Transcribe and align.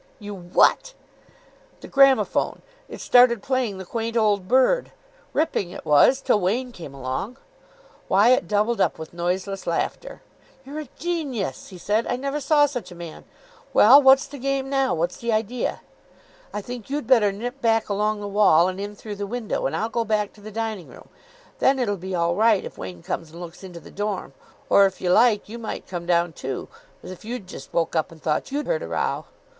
"You 0.17 0.33
what?" 0.33 0.95
"The 1.81 1.87
gramophone. 1.87 2.63
It 2.89 2.99
started 3.01 3.43
playing 3.43 3.77
'The 3.77 3.85
Quaint 3.85 4.17
Old 4.17 4.47
Bird.' 4.47 4.91
Ripping 5.31 5.69
it 5.69 5.85
was, 5.85 6.21
till 6.21 6.39
Wain 6.39 6.71
came 6.71 6.95
along." 6.95 7.37
Wyatt 8.09 8.47
doubled 8.47 8.81
up 8.81 8.97
with 8.97 9.13
noiseless 9.13 9.67
laughter. 9.67 10.23
"You're 10.65 10.79
a 10.79 10.89
genius," 10.97 11.67
he 11.67 11.77
said. 11.77 12.07
"I 12.07 12.15
never 12.15 12.39
saw 12.39 12.65
such 12.65 12.89
a 12.91 12.95
man. 12.95 13.25
Well, 13.73 14.01
what's 14.01 14.25
the 14.25 14.39
game 14.39 14.71
now? 14.71 14.95
What's 14.95 15.17
the 15.17 15.31
idea?" 15.31 15.81
"I 16.51 16.61
think 16.61 16.89
you'd 16.89 17.05
better 17.05 17.31
nip 17.31 17.61
back 17.61 17.87
along 17.87 18.21
the 18.21 18.27
wall 18.27 18.67
and 18.67 18.79
in 18.81 18.95
through 18.95 19.17
the 19.17 19.27
window, 19.27 19.67
and 19.67 19.75
I'll 19.75 19.87
go 19.87 20.03
back 20.03 20.33
to 20.33 20.41
the 20.41 20.49
dining 20.49 20.87
room. 20.87 21.09
Then 21.59 21.77
it'll 21.77 21.95
be 21.95 22.15
all 22.15 22.33
right 22.33 22.65
if 22.65 22.75
Wain 22.75 23.03
comes 23.03 23.29
and 23.29 23.39
looks 23.39 23.63
into 23.63 23.79
the 23.79 23.91
dorm. 23.91 24.33
Or, 24.67 24.87
if 24.87 24.99
you 24.99 25.11
like, 25.11 25.47
you 25.47 25.59
might 25.59 25.85
come 25.85 26.07
down 26.07 26.33
too, 26.33 26.69
as 27.03 27.11
if 27.11 27.23
you'd 27.23 27.45
just 27.45 27.71
woke 27.71 27.95
up 27.95 28.11
and 28.11 28.19
thought 28.19 28.51
you'd 28.51 28.65
heard 28.65 28.81
a 28.81 28.87
row." 28.87 29.25